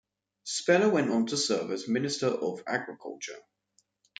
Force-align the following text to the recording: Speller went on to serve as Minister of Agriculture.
Speller 0.45 0.89
went 0.89 1.11
on 1.11 1.27
to 1.27 1.37
serve 1.37 1.69
as 1.69 1.87
Minister 1.87 2.25
of 2.25 2.63
Agriculture. 2.65 3.37